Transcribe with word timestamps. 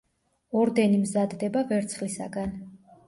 ორდენი 0.61 0.97
მზადდება 1.03 1.63
ვერცხლისაგან. 1.73 2.55